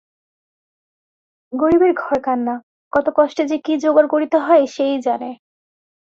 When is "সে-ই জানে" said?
4.65-5.31